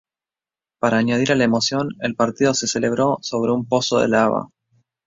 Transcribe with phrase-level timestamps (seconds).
[0.79, 4.49] Para añadir a la emoción, el partido se celebró sobre un pozo de lava.